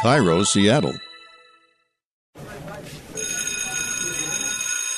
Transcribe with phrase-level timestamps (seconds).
[0.00, 0.94] KIRO, Seattle.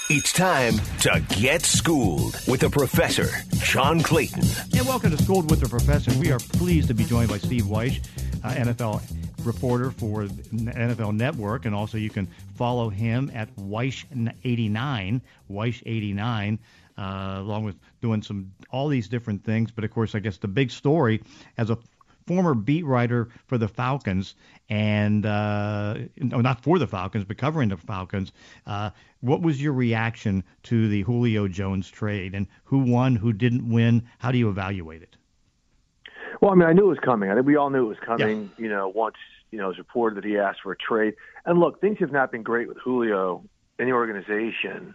[0.09, 4.45] It's time to get schooled with the professor, John Clayton.
[4.79, 6.17] And welcome to Schooled with the Professor.
[6.21, 8.07] We are pleased to be joined by Steve Wyche,
[8.45, 9.03] uh, NFL
[9.45, 16.59] reporter for NFL Network, and also you can follow him at Wyche89, Wyche89,
[16.97, 17.03] uh,
[17.39, 19.73] along with doing some all these different things.
[19.73, 21.23] But of course, I guess the big story
[21.59, 21.79] as a
[22.27, 24.35] former beat writer for the Falcons,
[24.69, 28.33] and uh, no, not for the Falcons, but covering the Falcons.
[28.67, 33.69] Uh, what was your reaction to the Julio Jones trade, and who won, who didn't
[33.69, 34.03] win?
[34.19, 35.17] How do you evaluate it?
[36.41, 37.31] Well, I mean, I knew it was coming.
[37.31, 38.51] I think we all knew it was coming.
[38.57, 38.63] Yeah.
[38.65, 39.17] You know, once
[39.51, 41.15] you know it was reported that he asked for a trade.
[41.47, 43.45] And look, things have not been great with Julio
[43.79, 44.95] in the organization.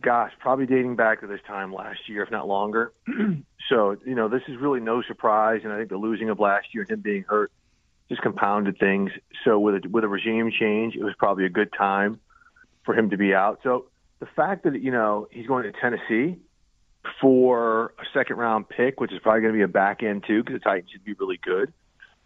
[0.00, 2.92] Gosh, probably dating back to this time last year, if not longer.
[3.68, 5.60] so, you know, this is really no surprise.
[5.64, 7.52] And I think the losing of last year and him being hurt
[8.08, 9.10] just compounded things.
[9.44, 12.20] So, with a, with a regime change, it was probably a good time
[12.84, 13.60] for him to be out.
[13.62, 13.86] So,
[14.20, 16.38] the fact that you know he's going to Tennessee
[17.20, 20.42] for a second round pick, which is probably going to be a back end too,
[20.42, 21.72] because the Titans should be really good.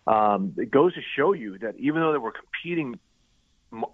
[0.07, 2.99] Um, it goes to show you that even though there were competing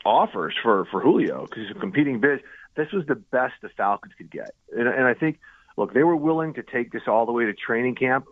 [0.04, 2.40] offers for for Julio, because he's a competing bid,
[2.76, 4.54] this was the best the Falcons could get.
[4.76, 5.38] And, and I think,
[5.76, 8.26] look, they were willing to take this all the way to training camp,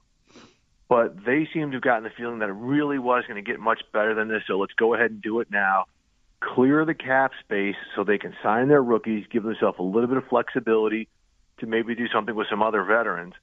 [0.89, 3.61] but they seem to have gotten the feeling that it really was going to get
[3.61, 4.43] much better than this.
[4.47, 5.85] So let's go ahead and do it now.
[6.41, 10.19] Clear the cap space so they can sign their rookies, give themselves a little bit
[10.19, 11.09] of flexibility
[11.59, 13.35] to maybe do something with some other veterans,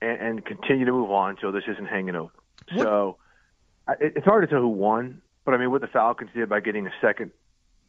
[0.00, 2.32] and, and continue to move on so this isn't hanging over.
[2.72, 2.82] What?
[2.84, 3.16] So
[4.00, 6.86] it's hard to tell who won, but I mean, what the Falcons did by getting
[6.86, 7.32] a second,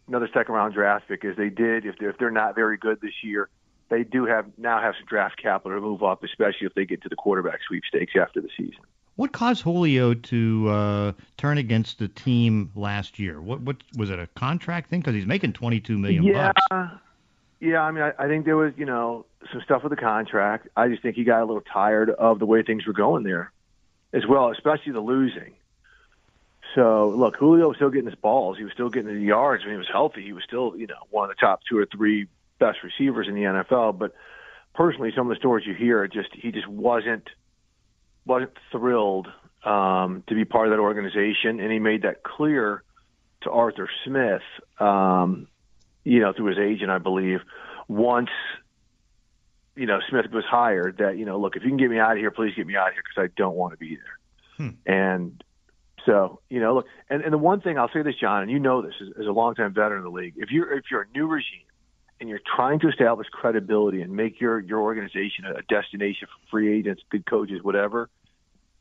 [0.08, 1.86] another second round draft pick is they did.
[1.86, 3.50] If they're, if they're not very good this year,
[3.90, 7.02] they do have now have some draft capital to move up, especially if they get
[7.04, 8.82] to the quarterback sweepstakes after the season.
[9.16, 13.42] What caused Julio to uh, turn against the team last year?
[13.42, 15.00] What what was it a contract thing?
[15.00, 16.52] Because he's making twenty two million yeah.
[16.70, 16.94] bucks.
[17.60, 20.68] Yeah, I mean, I, I think there was, you know, some stuff with the contract.
[20.76, 23.52] I just think he got a little tired of the way things were going there,
[24.14, 25.54] as well, especially the losing.
[26.78, 28.60] So look, Julio was still getting his balls.
[28.60, 30.22] He was still getting the yards when he was healthy.
[30.22, 32.28] He was still, you know, one of the top two or three
[32.60, 33.98] best receivers in the NFL.
[33.98, 34.14] But
[34.76, 37.28] personally, some of the stories you hear, just he just wasn't
[38.28, 39.28] wasn't thrilled
[39.64, 42.84] um, to be part of that organization, and he made that clear
[43.42, 44.44] to Arthur Smith,
[44.80, 45.48] um,
[46.04, 47.40] you know, through his agent, I believe,
[47.88, 48.30] once
[49.76, 51.00] you know Smith was hired.
[51.00, 52.76] That you know, look, if you can get me out of here, please get me
[52.76, 54.20] out of here because I don't want to be there.
[54.58, 54.70] Hmm.
[54.86, 55.44] And
[56.08, 58.60] so, you know, look, and, and the one thing I'll say this, John, and you
[58.60, 61.08] know this as, as a longtime veteran of the league, if you're if you're a
[61.14, 61.68] new regime
[62.20, 66.80] and you're trying to establish credibility and make your your organization a destination for free
[66.80, 68.10] agents, good coaches, whatever,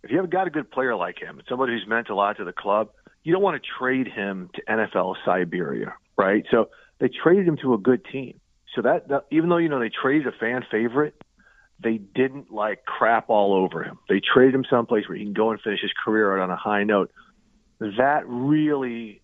[0.05, 2.45] if you haven't got a good player like him, somebody who's meant a lot to
[2.45, 2.91] the club,
[3.25, 6.45] you don't want to trade him to NFL Siberia, right?
[6.53, 6.71] So
[7.01, 8.41] they traded him to a good team.
[8.77, 11.21] So that, that even though you know they traded a fan favorite,
[11.81, 13.99] they didn't like crap all over him.
[14.09, 16.57] They traded him someplace where he can go and finish his career out on a
[16.57, 17.11] high note.
[17.81, 19.21] That really,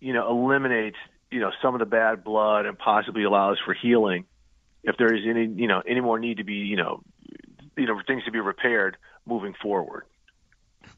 [0.00, 0.96] you know, eliminates
[1.30, 4.24] you know some of the bad blood and possibly allows for healing
[4.84, 7.02] if there is any you know any more need to be you know
[7.76, 10.04] you know things to be repaired moving forward.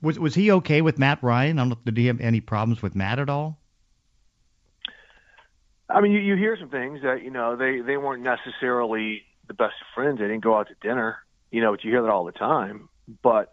[0.02, 1.58] Was was he okay with Matt Ryan?
[1.58, 3.58] I don't know, did he have any problems with Matt at all?
[5.90, 9.54] I mean, you, you hear some things that you know they they weren't necessarily the
[9.54, 10.18] best of friends.
[10.18, 11.18] They didn't go out to dinner,
[11.50, 12.88] you know, but you hear that all the time.
[13.22, 13.52] But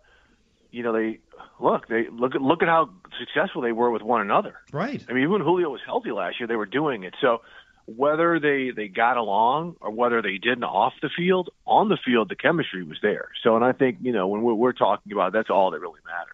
[0.71, 1.19] you know, they
[1.59, 2.89] look they look at look at how
[3.19, 4.55] successful they were with one another.
[4.71, 5.03] Right.
[5.09, 7.15] I mean, even when Julio was healthy last year, they were doing it.
[7.21, 7.41] So
[7.85, 12.29] whether they they got along or whether they didn't off the field, on the field
[12.29, 13.29] the chemistry was there.
[13.43, 16.01] So, and I think you know when we're, we're talking about that's all that really
[16.05, 16.31] matters.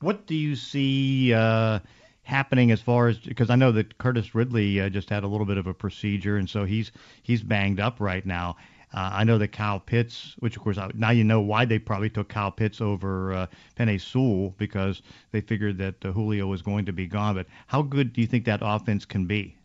[0.00, 1.34] What do you see?
[1.34, 1.80] Uh
[2.26, 5.46] happening as far as because I know that Curtis Ridley uh, just had a little
[5.46, 6.90] bit of a procedure, and so he's
[7.22, 8.56] he's banged up right now.
[8.92, 11.78] Uh, I know that Kyle Pitts, which of course I, now you know why they
[11.78, 13.46] probably took Kyle Pitts over uh,
[13.78, 17.36] Penei Sewell because they figured that uh, Julio was going to be gone.
[17.36, 19.56] But how good do you think that offense can be?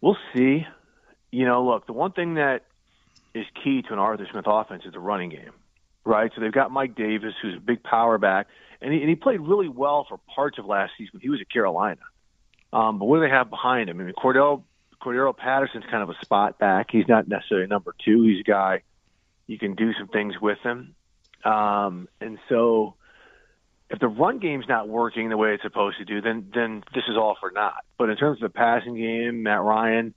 [0.00, 0.66] We'll see.
[1.30, 2.64] You know, look, the one thing that
[3.34, 5.52] is key to an Arthur Smith offense is the running game,
[6.06, 6.30] right?
[6.34, 8.46] So they've got Mike Davis, who's a big power back
[8.80, 11.50] and he, and he played really well for parts of last season he was at
[11.50, 12.00] Carolina.
[12.72, 14.00] Um, but what do they have behind him?
[14.00, 14.62] I mean, Cordell
[15.00, 16.88] Cordarrelle Patterson's kind of a spot back.
[16.90, 18.22] He's not necessarily number two.
[18.22, 18.82] He's a guy
[19.46, 20.94] you can do some things with him.
[21.44, 22.94] Um, and so,
[23.88, 27.04] if the run game's not working the way it's supposed to do, then then this
[27.08, 27.84] is all for naught.
[27.98, 30.14] But in terms of the passing game, Matt Ryan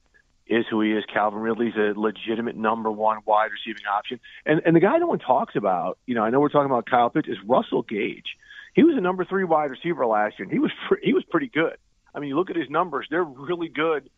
[0.47, 1.03] is who he is.
[1.13, 4.19] Calvin Ridley's a legitimate number one wide receiving option.
[4.45, 6.87] And and the guy no one talks about, you know, I know we're talking about
[6.87, 8.37] Kyle Pitts, is Russell Gage
[8.75, 11.23] He was a number three wide receiver last year, and he was pre- he was
[11.25, 11.77] pretty good.
[12.13, 14.09] I mean, you look at his numbers; they're really good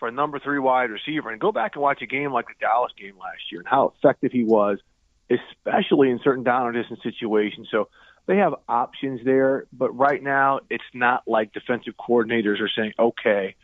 [0.00, 1.30] for a number three wide receiver.
[1.30, 3.92] And go back and watch a game like the Dallas game last year and how
[3.96, 4.78] effective he was,
[5.30, 7.68] especially in certain down and distance situations.
[7.70, 7.88] So
[8.26, 13.54] they have options there, but right now it's not like defensive coordinators are saying, okay,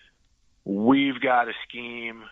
[0.64, 2.22] we've got a scheme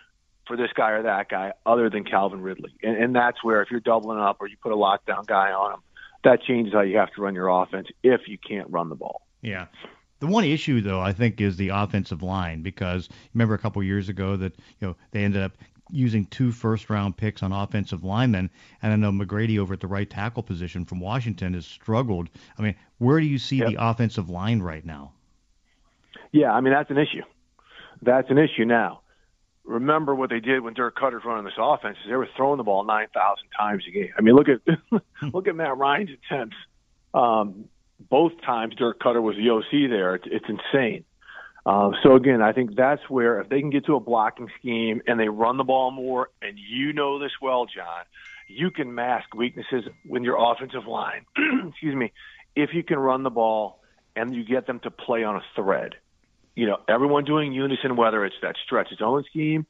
[0.46, 2.74] for this guy or that guy other than Calvin Ridley.
[2.82, 5.74] And, and that's where if you're doubling up or you put a lockdown guy on
[5.74, 5.80] him,
[6.24, 9.22] that changes how you have to run your offense if you can't run the ball.
[9.42, 9.66] Yeah.
[10.20, 14.08] The one issue, though, I think, is the offensive line because remember a couple years
[14.08, 15.52] ago that you know they ended up
[15.90, 18.48] using two first round picks on offensive linemen,
[18.82, 22.30] and I know McGary over at the right tackle position from Washington has struggled.
[22.58, 23.68] I mean, where do you see yep.
[23.68, 25.12] the offensive line right now?
[26.32, 27.22] Yeah, I mean that's an issue.
[28.00, 29.02] That's an issue now
[29.64, 32.64] remember what they did when Dirk Koetter's running this offense is they were throwing the
[32.64, 34.10] ball 9,000 times a game.
[34.16, 35.02] I mean, look at
[35.32, 36.56] look at Matt Ryan's attempts.
[37.12, 37.66] Um,
[38.10, 40.16] both times Dirk Koetter was the OC there.
[40.16, 41.04] It's, it's insane.
[41.66, 45.00] Um, so again, I think that's where if they can get to a blocking scheme
[45.06, 48.04] and they run the ball more, and you know this well, John,
[48.48, 51.24] you can mask weaknesses when your offensive line.
[51.68, 52.12] excuse me,
[52.54, 53.80] if you can run the ball
[54.14, 55.94] and you get them to play on a thread
[56.54, 59.66] you know, everyone doing unison, whether it's that stretch zone scheme,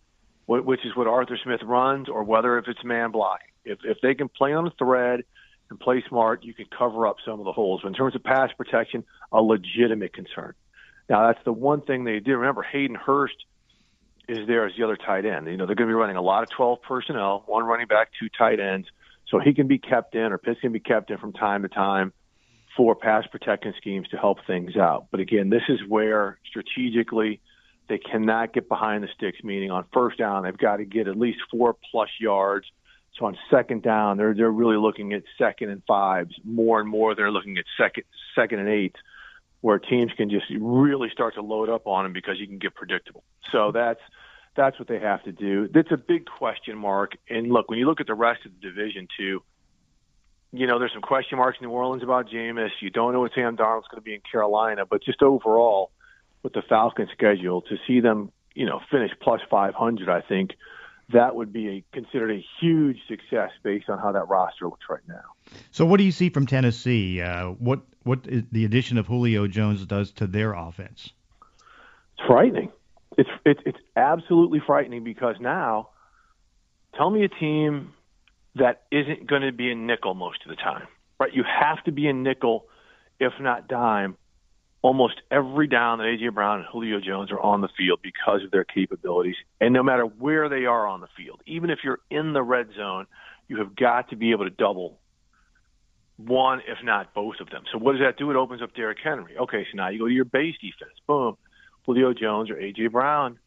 [0.46, 3.48] which is what Arthur Smith runs, or whether if it's man blocking.
[3.64, 5.25] If if they can play on a thread
[5.70, 7.81] and play smart, you can cover up some of the holes.
[7.82, 10.54] But in terms of pass protection, a legitimate concern.
[11.08, 12.32] Now that's the one thing they did.
[12.32, 13.36] Remember, Hayden Hurst
[14.28, 15.46] is there as the other tight end.
[15.46, 18.08] You know, they're going to be running a lot of 12 personnel, one running back,
[18.19, 18.88] two tight ends,
[19.28, 21.69] so he can be kept in, or Pitts can be kept in from time to
[21.69, 22.12] time
[22.76, 25.06] for pass protection schemes to help things out.
[25.10, 27.40] But again, this is where strategically
[27.88, 31.16] they cannot get behind the sticks, meaning on first down, they've got to get at
[31.16, 32.66] least four plus yards.
[33.18, 36.34] So on second down, they're they're really looking at second and fives.
[36.44, 38.04] More and more, they're looking at second
[38.34, 38.98] second and eights,
[39.60, 42.74] where teams can just really start to load up on them because you can get
[42.74, 43.22] predictable.
[43.52, 44.00] So that's
[44.56, 45.68] that's what they have to do.
[45.68, 47.12] That's a big question mark.
[47.28, 49.42] And look, when you look at the rest of the division too,
[50.54, 52.70] you know, there's some question marks in New Orleans about Jameis.
[52.80, 55.90] You don't know what Sam Darnold's going to be in Carolina, but just overall,
[56.44, 60.52] with the Falcons' schedule, to see them, you know, finish plus 500, I think
[61.12, 65.02] that would be a, considered a huge success based on how that roster looks right
[65.08, 65.24] now.
[65.72, 67.20] So, what do you see from Tennessee?
[67.20, 71.10] Uh, what what the addition of Julio Jones does to their offense?
[72.16, 72.70] It's frightening.
[73.18, 75.88] It's it's it's absolutely frightening because now,
[76.96, 77.92] tell me a team
[78.56, 80.86] that isn't going to be a nickel most of the time,
[81.18, 81.32] right?
[81.32, 82.66] You have to be a nickel,
[83.18, 84.16] if not dime,
[84.82, 88.50] almost every down that AJ Brown and Julio Jones are on the field because of
[88.50, 89.36] their capabilities.
[89.60, 92.68] And no matter where they are on the field, even if you're in the red
[92.76, 93.06] zone,
[93.48, 94.98] you have got to be able to double
[96.16, 97.64] one, if not both of them.
[97.72, 98.30] So what does that do?
[98.30, 99.36] It opens up Derrick Henry.
[99.36, 100.92] Okay, so now you go to your base defense.
[101.06, 101.36] Boom.
[101.86, 103.38] Julio Jones or AJ Brown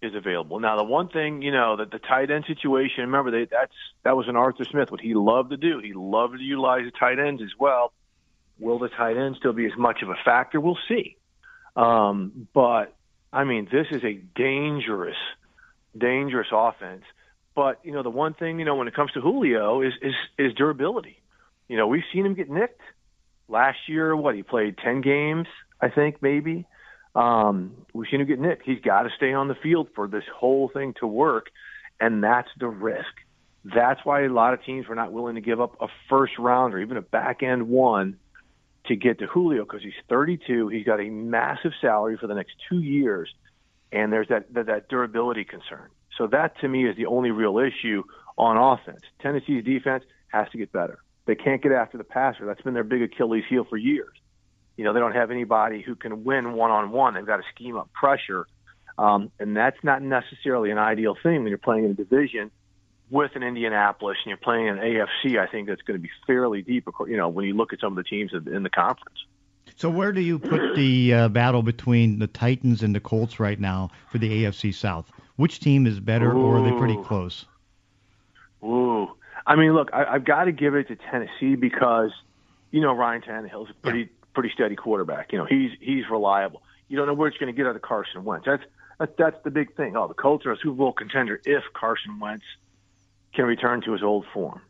[0.00, 0.60] is available.
[0.60, 3.04] Now, the one thing you know that the tight end situation.
[3.04, 3.72] Remember, they, that's
[4.04, 4.90] that was an Arthur Smith.
[4.90, 7.92] What he loved to do, he loved to utilize the tight ends as well.
[8.58, 10.60] Will the tight end still be as much of a factor?
[10.60, 11.16] We'll see.
[11.76, 12.94] Um, but
[13.32, 15.16] I mean, this is a dangerous,
[15.96, 17.04] dangerous offense.
[17.54, 20.14] But you know, the one thing you know when it comes to Julio is is
[20.38, 21.20] is durability.
[21.68, 22.80] You know, we've seen him get nicked
[23.48, 24.14] last year.
[24.14, 25.48] What he played ten games,
[25.80, 26.66] I think, maybe.
[27.18, 28.62] Um, we've seen him get nicked.
[28.64, 31.46] He's got to stay on the field for this whole thing to work,
[31.98, 33.12] and that's the risk.
[33.64, 36.74] That's why a lot of teams were not willing to give up a first round
[36.74, 38.18] or even a back end one
[38.86, 40.68] to get to Julio because he's 32.
[40.68, 43.28] He's got a massive salary for the next two years,
[43.90, 45.88] and there's that, that that durability concern.
[46.16, 48.04] So that to me is the only real issue
[48.36, 49.02] on offense.
[49.20, 51.00] Tennessee's defense has to get better.
[51.26, 52.46] They can't get after the passer.
[52.46, 54.14] That's been their big Achilles heel for years.
[54.78, 57.14] You know, they don't have anybody who can win one on one.
[57.14, 58.46] They've got to scheme up pressure.
[58.96, 62.52] Um, and that's not necessarily an ideal thing when you're playing in a division
[63.10, 65.36] with an Indianapolis and you're playing an AFC.
[65.36, 66.88] I think that's going to be fairly deep.
[67.08, 69.18] You know, when you look at some of the teams in the conference.
[69.74, 73.58] So where do you put the uh, battle between the Titans and the Colts right
[73.58, 75.10] now for the AFC South?
[75.34, 76.46] Which team is better, Ooh.
[76.46, 77.44] or are they pretty close?
[78.62, 79.08] Ooh,
[79.44, 82.10] I mean, look, I, I've got to give it to Tennessee because
[82.70, 85.32] you know Ryan Tannehill's a pretty pretty steady quarterback.
[85.32, 86.62] You know, he's he's reliable.
[86.88, 88.46] You don't know where it's going to get out of Carson Wentz.
[88.46, 88.62] That's
[88.98, 89.96] that's that's the big thing.
[89.96, 92.44] Oh, the Colts are a Super Bowl contender if Carson Wentz
[93.34, 94.60] can return to his old form.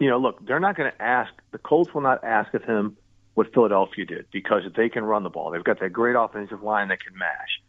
[0.00, 1.32] You know, look, they're not going to ask.
[1.50, 2.96] The Colts will not ask of him
[3.34, 5.50] what Philadelphia did because they can run the ball.
[5.50, 7.60] They've got that great offensive line that can mash.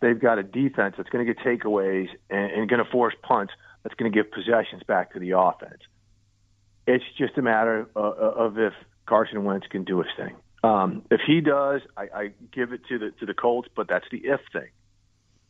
[0.00, 3.52] They've got a defense that's going to get takeaways and, and going to force punts.
[3.82, 5.80] That's going to give possessions back to the offense.
[6.86, 8.74] It's just a matter of, of if
[9.06, 10.36] Carson Wentz can do his thing.
[10.66, 14.06] Um, if he does, I, I give it to the to the Colts, but that's
[14.10, 14.68] the if thing.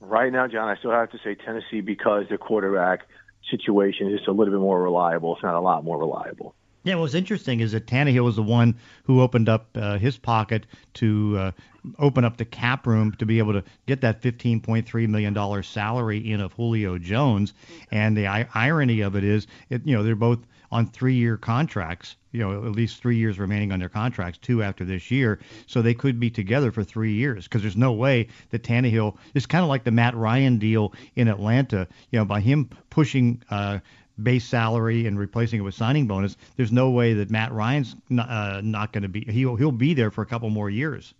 [0.00, 3.06] Right now, John, I still have to say Tennessee because their quarterback
[3.50, 5.35] situation is just a little bit more reliable.
[5.35, 6.54] It's not a lot more reliable.
[6.82, 10.66] Yeah, what's interesting is that Tannehill was the one who opened up uh, his pocket
[10.94, 11.50] to uh,
[11.99, 16.40] open up the cap room to be able to get that $15.3 million salary in
[16.40, 17.54] of Julio Jones.
[17.90, 20.38] And the I- irony of it is, it, you know, they're both
[20.76, 24.85] on three-year contracts, you know, at least three years remaining on their contracts, two after
[24.85, 25.40] this year.
[25.66, 29.47] So they could be together for three years because there's no way that Tannehill is
[29.47, 31.88] kind of like the Matt Ryan deal in Atlanta.
[32.11, 33.78] You know, by him pushing uh,
[34.23, 38.28] base salary and replacing it with signing bonus, there's no way that Matt Ryan's not,
[38.28, 39.25] uh, not going to be.
[39.30, 41.14] He'll he'll be there for a couple more years.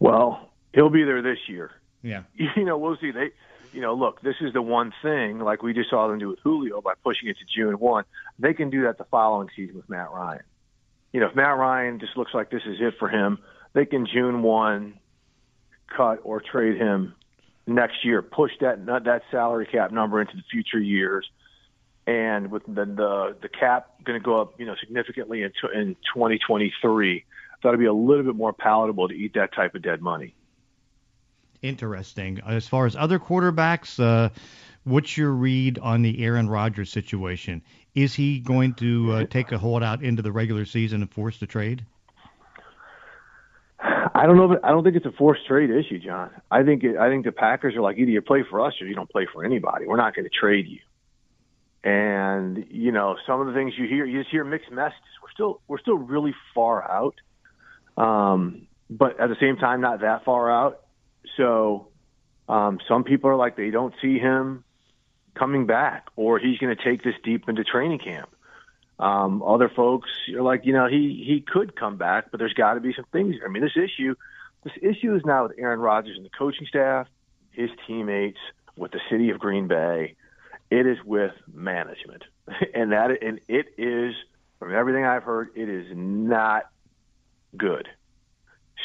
[0.00, 1.70] Well, he'll be there this year.
[2.02, 2.24] Yeah.
[2.56, 3.10] You know, we'll see.
[3.10, 3.30] They,
[3.74, 6.38] you know, look, this is the one thing like we just saw them do with
[6.42, 8.04] Julio by pushing it to June one.
[8.38, 10.42] They can do that the following season with Matt Ryan.
[11.12, 13.38] You know, if Matt Ryan just looks like this is it for him,
[13.72, 14.98] they can June one
[15.94, 17.14] cut or trade him
[17.66, 21.28] next year, push that that salary cap number into the future years,
[22.06, 25.96] and with the the, the cap going to go up, you know, significantly in, in
[26.14, 27.24] 2023,
[27.62, 30.34] that'll be a little bit more palatable to eat that type of dead money.
[31.64, 32.40] Interesting.
[32.46, 34.28] As far as other quarterbacks, uh,
[34.84, 37.62] what's your read on the Aaron Rodgers situation?
[37.94, 41.46] Is he going to uh, take a holdout into the regular season and force the
[41.46, 41.86] trade?
[43.80, 44.58] I don't know.
[44.62, 46.30] I don't think it's a forced trade issue, John.
[46.50, 48.86] I think it, I think the Packers are like either you play for us or
[48.86, 49.86] you don't play for anybody.
[49.86, 50.80] We're not going to trade you.
[51.82, 55.00] And you know, some of the things you hear, you just hear mixed messages.
[55.22, 57.14] We're still we're still really far out,
[57.96, 60.83] um, but at the same time, not that far out.
[61.36, 61.88] So
[62.48, 64.64] um, some people are like they don't see him
[65.34, 68.30] coming back, or he's going to take this deep into training camp.
[68.98, 72.74] Um, other folks are like, you know, he he could come back, but there's got
[72.74, 73.36] to be some things.
[73.44, 74.14] I mean, this issue,
[74.62, 77.08] this issue is now with Aaron Rodgers and the coaching staff,
[77.50, 78.38] his teammates,
[78.76, 80.14] with the city of Green Bay.
[80.70, 82.22] It is with management,
[82.74, 84.14] and that and it is
[84.58, 86.70] from everything I've heard, it is not
[87.56, 87.88] good.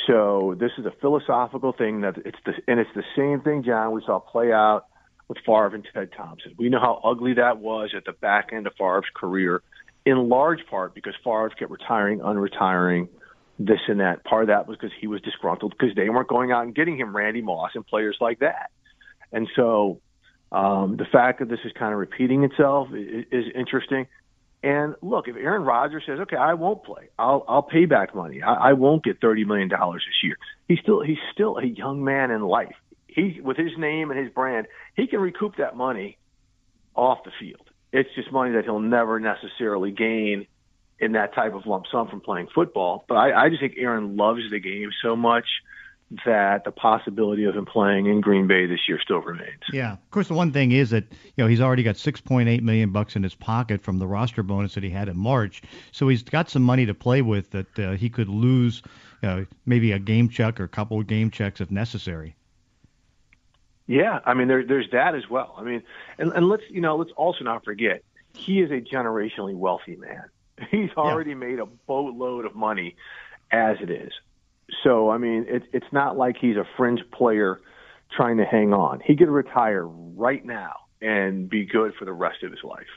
[0.07, 3.91] So this is a philosophical thing that it's the and it's the same thing, John.
[3.91, 4.85] We saw play out
[5.27, 6.55] with Favre and Ted Thompson.
[6.57, 9.61] We know how ugly that was at the back end of Favre's career
[10.05, 13.09] in large part because Favre kept retiring, unretiring,
[13.59, 14.23] this and that.
[14.23, 16.97] Part of that was because he was disgruntled because they weren't going out and getting
[16.97, 18.71] him Randy Moss and players like that.
[19.31, 20.01] And so
[20.51, 24.07] um, the fact that this is kind of repeating itself is, is interesting.
[24.61, 27.09] And look, if Aaron Rodgers says, "Okay, I won't play.
[27.17, 28.41] I'll I'll pay back money.
[28.41, 30.37] I, I won't get thirty million dollars this year,"
[30.67, 32.75] he's still he's still a young man in life.
[33.07, 36.17] He with his name and his brand, he can recoup that money
[36.93, 37.69] off the field.
[37.93, 40.45] It's just money that he'll never necessarily gain
[40.99, 43.05] in that type of lump sum from playing football.
[43.07, 45.45] But I, I just think Aaron loves the game so much
[46.25, 49.61] that the possibility of him playing in Green Bay this year still remains.
[49.71, 50.27] Yeah, of course.
[50.27, 53.35] The one thing is that you know he's already got 6.8 million bucks in his
[53.35, 55.61] pocket from the roster bonus that he had in March,
[55.91, 58.81] so he's got some money to play with that uh, he could lose,
[59.21, 62.35] you know, maybe a game check or a couple of game checks if necessary.
[63.85, 65.55] Yeah, I mean there, there's that as well.
[65.57, 65.83] I mean,
[66.17, 70.25] and, and let's you know let's also not forget he is a generationally wealthy man.
[70.71, 71.37] He's already yeah.
[71.37, 72.95] made a boatload of money
[73.51, 74.11] as it is.
[74.83, 77.59] So I mean, it's it's not like he's a fringe player
[78.15, 79.01] trying to hang on.
[79.03, 82.87] He could retire right now and be good for the rest of his life.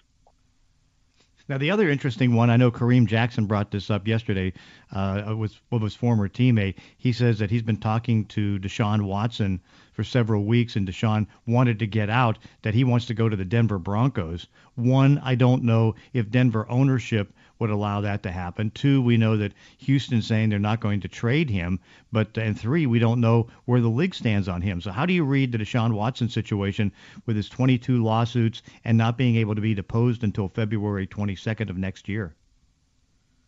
[1.48, 4.52] Now, the other interesting one, I know Kareem Jackson brought this up yesterday
[4.92, 6.76] uh, with, with his former teammate.
[6.96, 9.60] He says that he's been talking to Deshaun Watson
[9.92, 13.36] for several weeks, and Deshaun wanted to get out, that he wants to go to
[13.36, 14.46] the Denver Broncos.
[14.76, 18.70] One, I don't know if Denver ownership would allow that to happen.
[18.70, 21.78] Two, we know that Houston's saying they're not going to trade him.
[22.10, 24.80] But and three, we don't know where the league stands on him.
[24.80, 26.92] So how do you read the Deshaun Watson situation
[27.24, 31.78] with his 22 lawsuits and not being able to be deposed until February 22nd of
[31.78, 32.34] next year?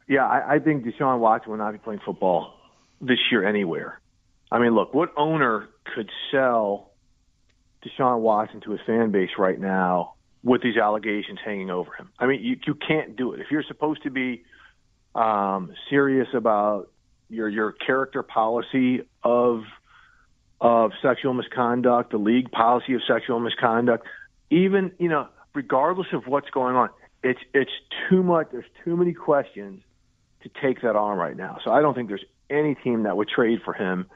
[0.09, 2.54] Yeah, I, I think Deshaun Watson will not be playing football
[3.00, 4.00] this year anywhere.
[4.52, 6.92] I mean, look, what owner could sell
[7.85, 10.14] Deshaun Watson to his fan base right now
[10.45, 12.11] with these allegations hanging over him.
[12.19, 14.45] I mean, you you can't do it if you're supposed to be
[15.15, 16.91] um, serious about
[17.31, 19.63] your your character policy of
[20.61, 24.07] of sexual misconduct, the league policy of sexual misconduct.
[24.51, 26.91] Even you know, regardless of what's going on,
[27.23, 27.73] it's it's
[28.09, 28.49] too much.
[28.53, 29.83] There's too many questions
[30.43, 31.59] to take that on right now.
[31.65, 34.07] So I don't think there's any team that would trade for him,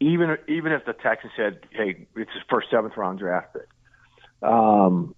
[0.00, 3.68] even even if the Texans said, "Hey, it's his first seventh round draft pick."
[4.42, 5.14] Um,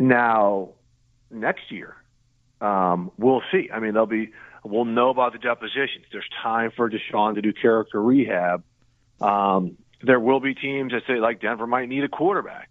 [0.00, 0.70] now,
[1.30, 1.94] next year,
[2.60, 3.70] um, we'll see.
[3.72, 4.32] I mean, there'll be
[4.64, 6.04] We'll know about the depositions.
[6.12, 8.62] There's time for Deshaun to do character rehab.
[9.20, 12.70] Um, there will be teams that say, like Denver might need a quarterback.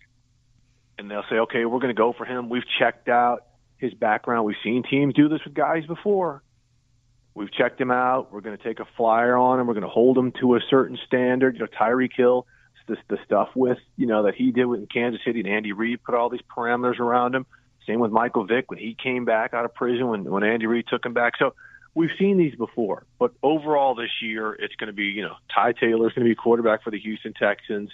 [0.98, 2.50] And they'll say, okay, we're going to go for him.
[2.50, 3.46] We've checked out
[3.78, 4.46] his background.
[4.46, 6.44] We've seen teams do this with guys before.
[7.34, 8.34] We've checked him out.
[8.34, 9.68] We're going to take a flyer on him.
[9.68, 11.56] We're going to hold him to a certain standard.
[11.56, 12.46] You know, Tyreek Hill,
[12.90, 16.04] the, the stuff with, you know, that he did in Kansas City and Andy Reid
[16.04, 17.46] put all these parameters around him.
[17.88, 20.86] Same with Michael Vick when he came back out of prison when, when Andy Reid
[20.88, 21.34] took him back.
[21.40, 21.56] So
[21.96, 23.06] we've seen these before.
[23.18, 26.36] But overall this year, it's going to be, you know, Ty Taylor's going to be
[26.36, 27.90] quarterback for the Houston Texans.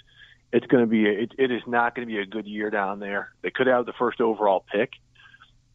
[0.52, 2.98] It's going to be, it, it is not going to be a good year down
[2.98, 3.30] there.
[3.42, 4.90] They could have the first overall pick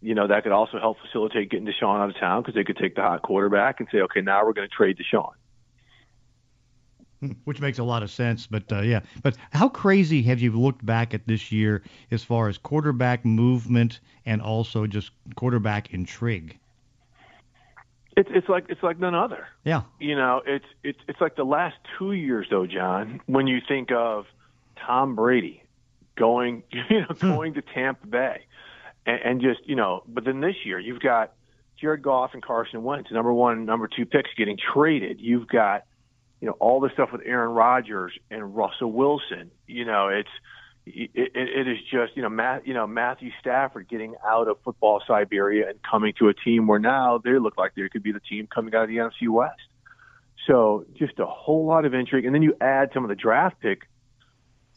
[0.01, 2.77] you know, that could also help facilitate getting Deshaun out of town because they could
[2.77, 5.33] take the hot quarterback and say, okay, now we're going to trade Deshaun.
[7.45, 9.01] Which makes a lot of sense, but uh, yeah.
[9.21, 13.99] But how crazy have you looked back at this year as far as quarterback movement
[14.25, 16.57] and also just quarterback intrigue?
[18.17, 19.47] It's it's like it's like none other.
[19.63, 19.83] Yeah.
[19.99, 23.21] You know, it's it's it's like the last two years though, John.
[23.25, 24.25] When you think of
[24.75, 25.63] Tom Brady
[26.17, 27.29] going, you know, hmm.
[27.29, 28.45] going to Tampa Bay,
[29.05, 30.03] and, and just you know.
[30.07, 31.33] But then this year you've got
[31.79, 35.21] Jared Goff and Carson Wentz, number one, number two picks getting traded.
[35.21, 35.85] You've got
[36.41, 39.51] you know all the stuff with Aaron Rodgers and Russell Wilson.
[39.67, 40.29] You know, it's
[40.85, 45.01] it, it, is just you know Matt you know Matthew Stafford getting out of football
[45.07, 48.19] Siberia and coming to a team where now they look like they could be the
[48.19, 49.61] team coming out of the NFC West.
[50.47, 53.59] So just a whole lot of intrigue, and then you add some of the draft
[53.61, 53.87] pick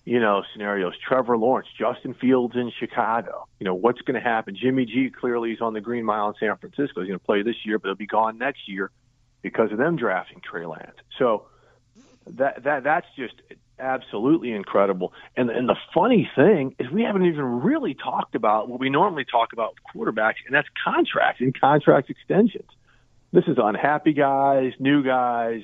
[0.05, 0.93] you know, scenarios.
[1.07, 3.47] Trevor Lawrence, Justin Fields in Chicago.
[3.59, 4.55] You know, what's going to happen?
[4.55, 7.01] Jimmy G clearly is on the Green Mile in San Francisco.
[7.01, 8.91] He's going to play this year, but he'll be gone next year
[9.41, 10.97] because of them drafting Trey Lance.
[11.19, 11.47] So
[12.27, 13.35] that that that's just
[13.79, 15.13] absolutely incredible.
[15.37, 19.25] And and the funny thing is we haven't even really talked about what we normally
[19.25, 22.69] talk about with quarterbacks, and that's contracts and contract extensions.
[23.33, 25.63] This is unhappy guys, new guys,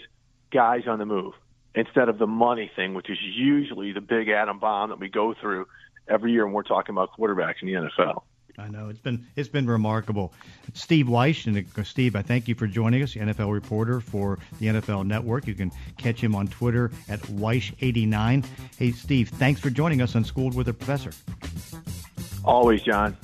[0.51, 1.35] guys on the move
[1.75, 5.35] instead of the money thing, which is usually the big atom bomb that we go
[5.41, 5.67] through
[6.09, 8.23] every year when we're talking about quarterbacks in the NFL.
[8.59, 10.33] I know it's been it's been remarkable.
[10.75, 14.67] Steve Wyche and uh, Steve, I thank you for joining us, NFL reporter for the
[14.67, 15.47] NFL Network.
[15.47, 18.45] You can catch him on Twitter at Wyche89.
[18.79, 21.11] Hey, Steve, thanks for joining us on Schooled with a Professor.
[22.45, 23.17] Always, John.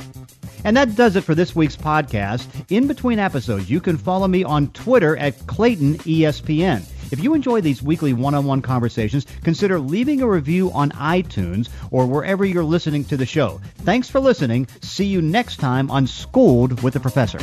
[0.64, 2.46] And that does it for this week's podcast.
[2.70, 6.84] In between episodes, you can follow me on Twitter at Clayton ESPN.
[7.10, 11.68] If you enjoy these weekly one on one conversations, consider leaving a review on iTunes
[11.90, 13.60] or wherever you're listening to the show.
[13.78, 14.68] Thanks for listening.
[14.82, 17.38] See you next time on Schooled with the Professor.